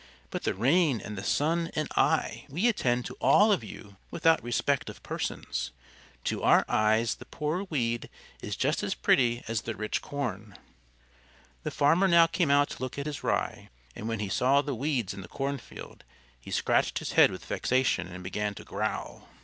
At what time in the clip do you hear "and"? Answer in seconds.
0.99-1.15, 1.75-1.87, 13.95-14.07, 18.07-18.23